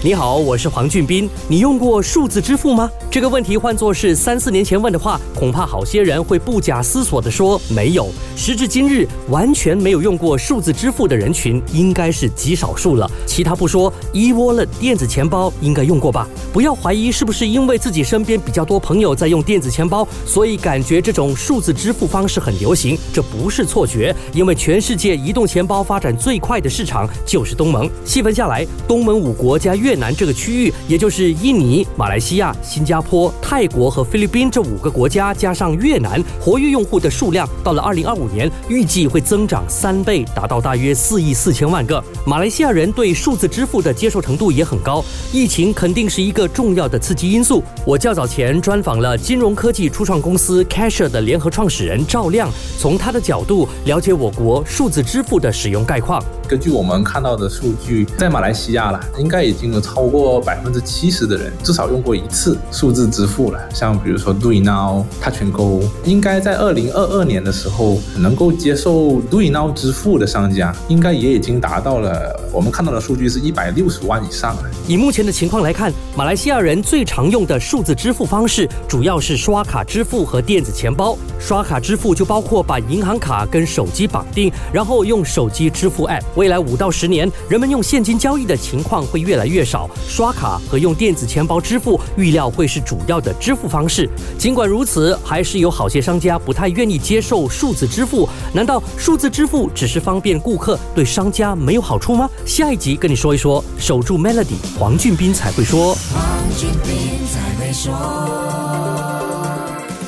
[0.00, 1.28] 你好，我是黄俊斌。
[1.48, 2.88] 你用过数字支付吗？
[3.10, 8.06] 这个问题换作是三四年前问的话，恐怕好些人会不假思索地说没有。
[8.36, 13.10] 时至今日，完全没有用过数字支付的人群应该是极少数了。
[13.26, 16.28] 其他不说，eWallet 电子钱包应该用过吧？
[16.52, 22.96] 不要怀疑是不是因为自己身边比较多朋友在用电子钱包，所以感觉这种数字支付方式很流行。
[23.12, 27.90] 这不是错觉，因为全世界移动钱包发展最快的市场就是东盟。
[28.04, 42.04] 细分下来，东盟五国加越越南这个区域，也就是印尼、马来西亚、新加坡、泰国和菲律宾这五个国家，加上越南，活跃用户的数量到了二零二五年，预计会增长三倍，达到大约四亿四千万个。
[42.26, 45.02] 马来西亚人对数字支付的接受程度也很高，
[45.32, 47.62] 疫情肯定是一个重要的刺激因素。
[47.86, 56.22] 我较早前专访了金融科技初创公司 Cashier 的联合创始人赵亮，从他的角度了解我国数字支付的使用概况。
[56.46, 63.60] 根据我们看到的数据，在马来西亚啦，应该已经超过百分之七十的人至少用过一次数字支付了。
[63.74, 72.38] 像比如说 Do Now、他全购应该在二零二二年的时候，能够接受 Do Now 支付的商家，应该也已经达到了。
[72.52, 74.62] 我们看到的数据是一百六十万以上了。
[74.86, 81.16] 以目前的情况来看，马来西亚人最常用的数字支付方式，主要是刷卡支付和电子钱包。
[81.38, 86.22] 刷卡支付就包括把银行卡跟手机绑定，然后用手机支付 App。
[86.34, 94.08] 未来五到十年，人们用现金交易的情况会越来越少，刷卡和用电子钱包支付预料会是主要的支付方式。
[94.38, 98.26] 尽管如此，还是有好些商家不太愿意接受数字支付。
[98.54, 102.28] 难道数字支付只是方便顾客，对商家没有好处吗？
[102.46, 105.94] 下一集跟你说一说，守住 Melody，黄俊斌才会说。
[106.14, 106.24] 黄
[106.56, 107.92] 俊斌才会说。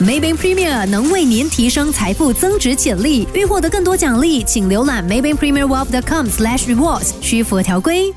[0.01, 8.15] Maybank Premier 能为您提升财富增值潜力，欲获得更多奖励，请浏览 Maybank Premier Wealth.com/rewards，需符合条规。